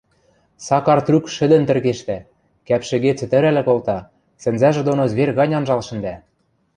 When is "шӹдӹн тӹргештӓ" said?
1.35-2.17